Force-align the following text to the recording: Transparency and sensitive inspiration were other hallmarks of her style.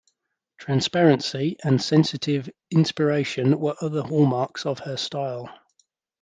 Transparency 0.57 1.57
and 1.63 1.79
sensitive 1.79 2.49
inspiration 2.71 3.59
were 3.59 3.75
other 3.81 4.01
hallmarks 4.01 4.65
of 4.65 4.79
her 4.79 4.97
style. 4.97 5.47